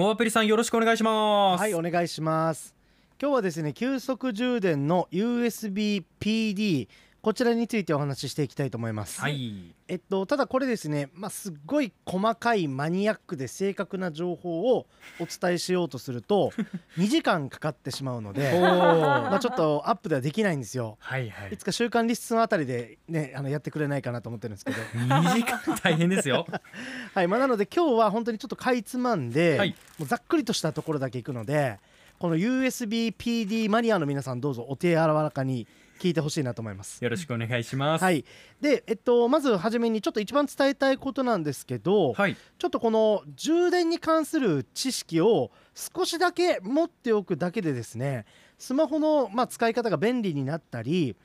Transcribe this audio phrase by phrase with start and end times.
[0.00, 1.60] モアペリさんよろしくお願いします。
[1.60, 2.74] はいお願いします。
[3.20, 6.88] 今日はですね急速充電の USB PD
[7.22, 9.74] こちらについてお話ししていきたいと思います、はい。
[9.88, 14.86] えっとただこれですねまあすっごい細かいマニアックで正確な情報を
[15.18, 16.50] お伝えしようとすると
[16.96, 18.60] 2時間かかってしまうのおでー。
[18.60, 20.96] まあちょっとアップではできないんですよ。
[20.98, 21.52] はいはい。
[21.52, 24.78] いつか週刊リスンあたりでねあのやってくれないかなと思ってるんですけど。
[24.78, 26.46] 2時間大変ですよ。
[27.12, 29.76] はいまあなので今日は本当にちょっとかいつまんで、はい。
[29.98, 31.78] もうざっくりとしたところだけいくので
[32.18, 35.66] この USB PD マニアの皆さんどうぞお手柔らかに
[36.00, 37.04] 聞いてほしいなと思います。
[37.04, 38.02] よろしくお願いします。
[38.02, 38.24] はい、
[38.60, 42.36] で、えっと、まず初めにちょっと一番伝えたいことなんですけど、はい。
[42.58, 48.26] ちょっとこの充電に関する知識を少しだけ持っておくだけでですね
[48.58, 51.16] スマホの、まあ、使い方が便利になったり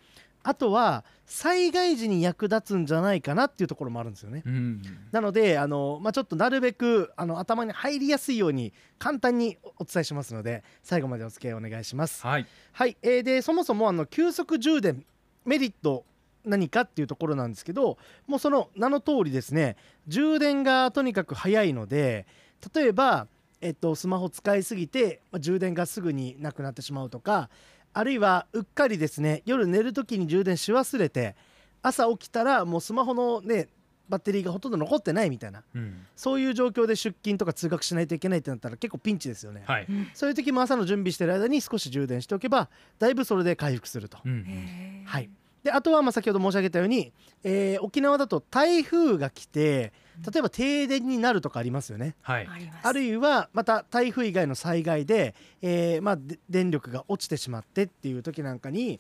[0.48, 4.44] あとは災害時に役立つんじゃないかなっていうところもあるんですよね。
[4.46, 4.82] うん
[5.12, 12.22] なのであの、まあ、ちょっとなるべくあの頭に入りやすいように簡単におお伝えしますので最後までお付き合いお願いします。
[12.22, 15.04] はいはい、えーでそもそもあの急速充電
[15.46, 16.06] メリット
[16.46, 22.28] 何かっていうところなんですけどもうその名の通りですね充電がとにかく早いので
[22.76, 23.28] 例えば、
[23.62, 27.50] えっと、スマホ使いすぎて、まあ充電がすぐになくなってしまうとか
[27.98, 31.36] あるいはうっかりですね夜寝る時に充電し忘れて
[31.82, 33.70] 朝起きたらもうスマホのね
[34.10, 36.06] バッテリーがほとんど残ってないみたいなうん。
[36.16, 39.64] そういう状況で出勤とか通学しないといけないってなったら結構ピンチですよね。
[39.66, 39.88] はい。
[40.14, 44.18] そういう時も朝の準備してる間に少し充電しておけばだいぶそれで回復すると。
[44.26, 45.04] うん。
[45.06, 45.30] はい、
[45.66, 47.12] であとはまあ先ほど申し上げたように、
[47.44, 49.94] えー沖縄だと台風が来て
[50.32, 52.16] 例えば停電になるとかありますよね。
[52.22, 52.48] はい。
[52.48, 52.88] あります。
[52.88, 59.00] あるいはまた台風以外の災害で、えーまあ、で電力が落ちてしまってっていう時なんかに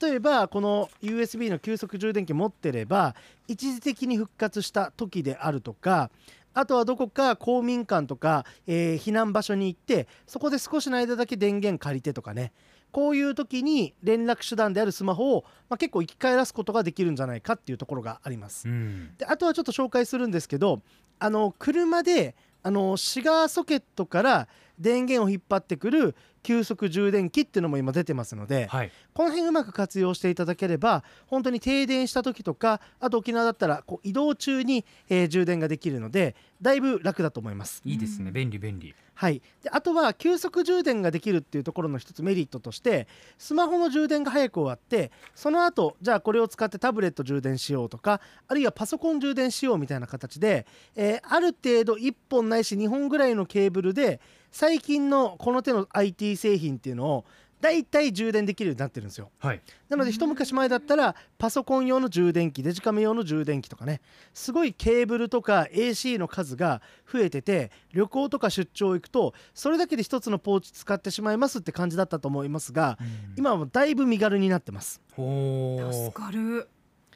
[0.00, 3.16] 例えばこの USB の急速充電器持ってれば
[3.48, 6.10] 一時的に復活した時であるとか
[6.52, 12.52] あとはどこか公民館とか、えー避難場所に行ってそこで少しの間だけ電源借りてとかね
[12.92, 18.68] こういう時に連絡手段であるスマホを、まあ、結構生き返らすことができるんじゃないかっていうところがあります。
[18.68, 20.82] うんであとはちょっと紹介するんですけど
[21.18, 24.48] あの車であのシガーソケットから
[24.78, 28.90] 電源を引っ張ってくる急速充電器っていうのも今出てますのではい。
[29.14, 37.80] この辺うまく活用していただければ本当に停電した時とかあと沖縄だったらこう移動中に、えー充電ができるのでだいぶ楽だと思います。
[37.84, 38.30] いいですね。
[38.30, 38.94] 便利便利。
[39.14, 43.06] はい、であとは急速充電ができるっていうところの一つメリットとして
[43.38, 50.66] スマホの充電が早く終わってその後じゃあこれを使ってタブレット充電しようとかあるいはパソコン充電しようみたいな形で、
[50.96, 54.20] えーある程度1本ないし2本ぐらいのケーブルで
[54.52, 57.24] 最近のこの手の IT 製品っていうのを
[57.62, 59.30] だいたい充電できるようになってるんですよ。
[59.38, 59.60] はい。
[59.88, 64.00] なので一昔前だったらパソコン用の充電器デジカメ用の充電器とかね。
[64.34, 72.98] すごいケーブルとか AC の数が増えてて旅行とか出張行くとそれだけで一つのポーチ使ってしまいますって感じだったと思いますが
[73.36, 76.68] 今はもうだいぶ身軽になってます、ほ助ーかる、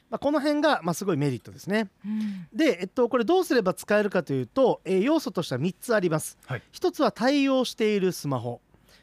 [0.09, 1.89] まあ、この辺がまあすごいメリットですね。
[2.05, 2.47] うん。
[2.53, 6.61] で、えっと、これどうすれば使えるかというと、えー要素としては3つあります、はい。
[6.73, 8.61] 1つは対応しているスマホ。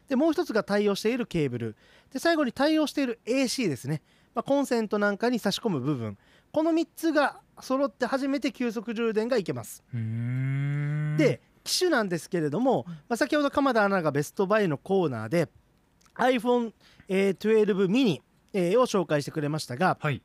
[0.09, 1.77] でもう1つが対応しているケーブル。
[2.13, 4.03] で最後に対応している AC ですね、
[4.35, 6.17] まあ、コンセントなんかに差し込む部分。
[6.53, 9.83] この3つが揃って初めて急速充電がいけます。
[11.17, 15.49] で機種なんですけれども、まあ、先ほど鎌田アナがベストバイのコーナーで
[16.17, 18.21] iPhone12 mini
[18.53, 20.23] えーを紹介してくれましたがはい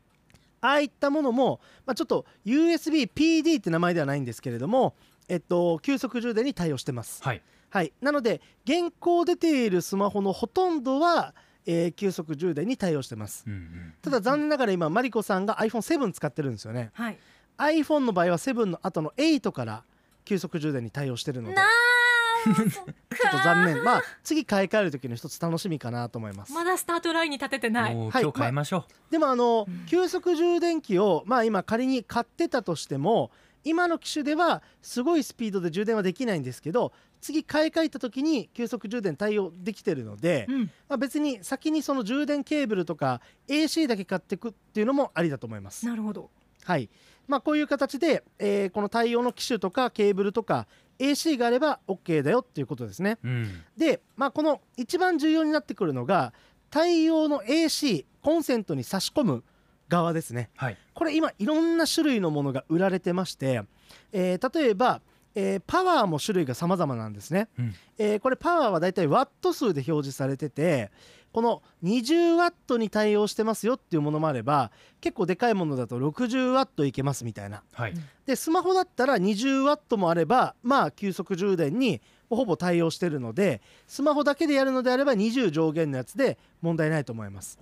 [0.62, 4.96] ああいったものも、まあ、ちょっと USB-PD って名前ではないんですけれども、
[5.28, 7.24] えっと、急速充電に対応してます。
[7.24, 13.44] はいはい、なので現行出ているスマホのほとんどは、えー急速充電に対応してます。
[13.46, 16.92] うんうんただ残念ながら今マリコさんが iPhone7 使ってるんですよね。
[16.94, 17.18] はい
[17.58, 19.84] iPhone の場合は7の後の8から
[20.26, 21.99] 急速充電に対応してるのでなーそっ
[22.46, 23.84] ちょっと残念。
[23.84, 26.54] まあ次買い替える時の一つ楽しみかなと思います。
[26.54, 27.94] まだスタートラインに立ててない。
[27.94, 29.86] 今日変えましょでもあの、うん。
[29.86, 33.32] 急速充電器をまあ今仮に買ってたとしても
[33.64, 40.62] 今の機種ではすごいスピードで充電はできないんですけど次買い替えた時に急速充電対応できてるので、うん。
[40.88, 45.86] まあ、別に先にその充電ケーブルとか AC だけ買っていくっていうのもありだと思います。
[45.86, 46.30] なるほど。
[46.64, 46.90] はい。
[47.28, 50.68] まあ、こういう形で、えーこの対応の機種とかケーブルとか
[51.00, 53.18] AC があれば OK だよっていうことですね。
[53.24, 53.64] ううん。
[53.78, 56.34] で、まあ、この一番重要になってくるのが
[56.70, 59.44] 対応の AC コンセントに差し込む
[59.88, 60.50] 側ですね。
[60.56, 60.78] はい。
[60.94, 63.64] これ今いろんな種類のものが売られてまして、
[64.12, 65.02] えー例えば、
[65.36, 67.76] えーパワーも種類が様々なんですね、うん。
[67.98, 70.92] えーこれパワーはだいたいワット数で表示されてて
[71.32, 77.64] この20ワットに対応してますよっていうものもあれば結構でかいものだと60ワットいけますみたいな。
[77.74, 77.94] はい。
[78.26, 87.58] でスマホだったら20ワットもあればまあ急速充電にほぼ対応してるのでスマホだけでやるのであれば20上限のやつで問題ないと思います。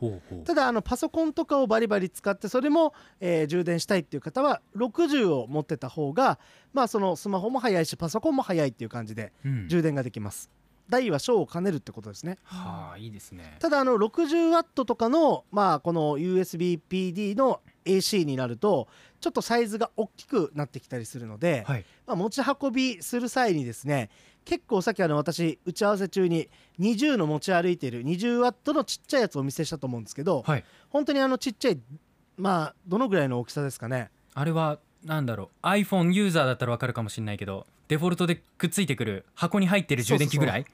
[0.46, 6.38] ただあのパソコンとかをバリバリ使ってそれも、えー充電したいっていう方は60を持ってた方が
[6.74, 9.68] まあそのスマホも速いしパソコンも速いっていう感じでうん。
[9.70, 10.50] 充電ができます
[10.89, 12.38] 大は小を兼ねるってことですね。
[12.44, 13.57] はあいいですね。
[13.60, 18.88] ただあの 60W とかのまあこの USB-PD の AC になると
[19.19, 21.86] ちょっとサイズが大きくなってきたりするので、はい。
[22.06, 24.10] まあ、持ち運びする際にですね
[24.45, 26.50] 結構さっきあの私打ち合わせ中に
[26.80, 30.63] 20の持ち歩いている 20W のちっちゃいやつをお見せしたと思うんですけど、はい。
[30.89, 31.80] 本当にあのちっちゃい
[32.38, 34.10] まあどのぐらいの大きさですかね？
[34.34, 40.65] あれはなんだろう iPhone ユーザーだったらわかるかもしれないけどデフォルトでくっついてくる箱に入ってる充電器ぐらい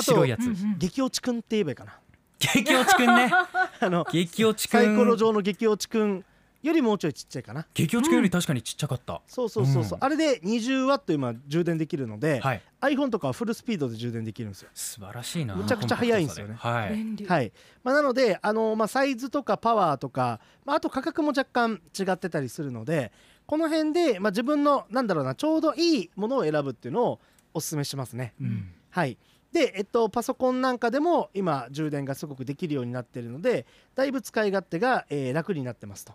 [0.00, 1.98] 白いやつ、うんうん激落ちくんって言えばいいかな。
[2.38, 3.30] 激落ちくんね。
[3.80, 4.80] あの激落ちくん。
[4.80, 6.24] サイコロ上の激落ちくん
[6.62, 7.66] よりもうちょいちっちゃいかな。
[7.74, 10.04] 激落ちくんより確かにちっちゃかった、そうそうそうそう、うん。
[10.04, 12.62] あれで 20W 今充電できるので、はい。
[12.80, 14.70] iPhone とかはフルスピードで充電できるんですよ。
[14.74, 15.54] 素晴らしいな。
[15.54, 16.54] むちゃくちゃ速いんですよね。
[16.58, 17.24] はい。
[17.26, 17.52] はい。
[17.84, 23.12] まあ、なのであの、まあ、サイズとかパワーとか、まあ、あと価格も若干違ってたりするので
[23.52, 27.20] この辺で、まあ、自分のなんだろうなちょうどいいものを選ぶっていうのを
[27.52, 28.32] おすすめしますね。
[28.40, 29.18] うんはい
[29.52, 36.14] で、えっと、パソコンなんかでも今充電がすごくできるようになっているのでだいぶ使い勝手が、えー楽になってますと。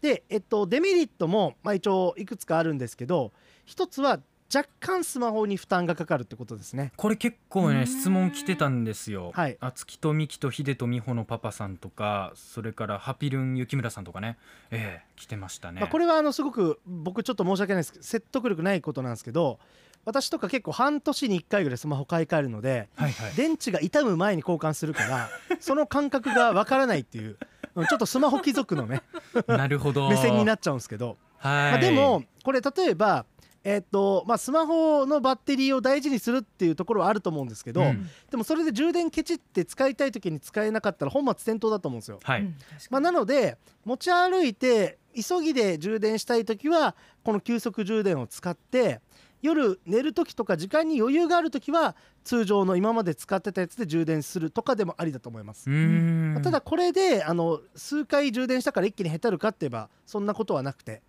[0.00, 3.32] で、えっと、デメリットも、まあ、一応いくつかあるんですけど
[3.64, 4.20] 一つは
[4.54, 6.92] 若干スマホに負担がかかるってことですね。
[6.96, 9.32] これ結構うんね質問来てたんですよ。
[9.34, 14.38] はいあつきとみきとひでとみほのパパさんとかそれからハピルン雪村さんとかね、
[14.70, 15.80] ええ来てましたね。
[15.80, 19.58] まあ、これはあのすごく僕ちょっと申し訳ないですけど説得力ないことなんですけど
[20.04, 23.32] 私とか結構半年に1回ぐらいスマホ買い替えるのではいはい。
[23.34, 25.28] 電池が傷む前に交換するから
[25.58, 27.36] その感覚がわからないっていう
[27.74, 29.02] うんちょっとスマホ貴族のね
[29.48, 30.08] なるほど。
[30.10, 31.72] 目線になっちゃうんですけど、はい。
[31.72, 33.26] まあ、でもこれ例えば
[33.68, 42.20] えっとまあ、スマホのバッテリーを大事にするっていうところはあると思うんですけど、うんでもそれで充電ケチって使いたい時に使えなかったら本末転倒だと思うんですよ。
[42.22, 42.42] はい。
[42.42, 42.54] うん
[42.90, 49.00] まあ、なので持ち歩いて急ぎで充電したい時はこの急速充電を使って
[49.42, 55.72] 夜寝る時とか時間に余裕がある時は通常の今まで使ってたやつで充電するとかでもありだと思いますう。
[55.72, 56.42] ーん。
[56.42, 61.02] ただこれであの数回充電したから一気にへたるかって言えばそんなことはなくて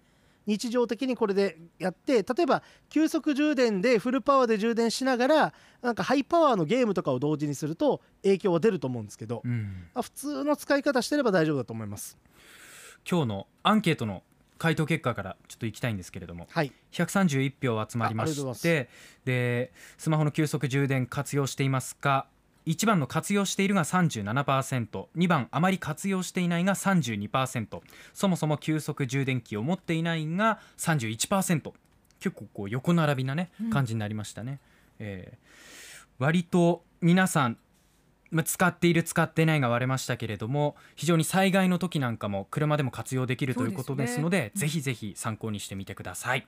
[0.48, 9.90] 日常的にこれでやって例えば急速充電でフルパワーで充電しながらなんかハイパワーのゲームとかを同時にすると影響は出ると思うんですけど、うん。
[9.94, 12.18] まあ普通の使い方してれば大丈夫だと思います。
[13.10, 14.24] 今日のアンケートの
[14.58, 16.48] 回答結果からちょっと行きたいんですけれども。
[16.50, 18.90] はい131票集まりまして
[19.26, 22.28] でスマホの急速充電活用していますか？
[22.68, 27.82] 1番の活用しているが 37%2 番あまり活用していないが32%
[28.14, 31.72] そもそも急速充電器を持っていないが31%
[32.20, 33.70] 結構こう横並びなねうん。
[33.70, 34.60] 感じになりましたね、
[35.00, 37.58] えー割と皆さん
[38.32, 44.52] まあ使っている使っていないが割れましたけれども非常に災害の時なんかも車でも活用できるということですのでね。
[44.56, 46.48] ぜひぜひ参考にしてみてください